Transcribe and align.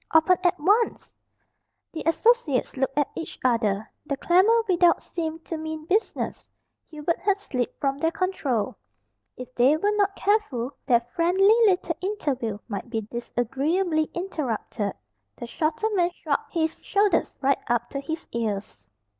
Open 0.15 0.37
at 0.43 0.59
once!" 0.59 1.15
The 1.93 2.01
associates 2.07 2.75
looked 2.75 2.97
at 2.97 3.11
each 3.13 3.37
other. 3.45 3.91
The 4.07 4.17
clamour 4.17 4.63
without 4.67 5.03
seemed 5.03 5.45
to 5.45 5.57
mean 5.57 5.85
business. 5.85 6.49
Hubert 6.89 7.19
had 7.19 7.37
slipped 7.37 7.79
from 7.79 7.99
their 7.99 8.09
control. 8.09 8.77
If 9.37 9.53
they 9.53 9.77
were 9.77 9.95
not 9.97 10.15
careful 10.15 10.71
their 10.87 11.01
friendly 11.15 11.53
little 11.67 11.97
interview 12.01 12.57
might 12.67 12.89
be 12.89 13.01
disagreeably 13.11 14.05
interrupted. 14.15 14.93
The 15.35 15.45
shorter 15.45 15.87
man 15.93 16.09
shrugged 16.09 16.51
his 16.51 16.81
shoulders 16.83 17.37
right 17.39 17.59
up 17.67 17.91
to 17.91 17.99
his 17.99 18.25
ears. 18.31 18.89